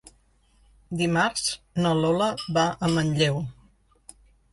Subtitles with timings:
[1.01, 1.43] Dimarts
[1.83, 3.39] na Lola va a Manlleu.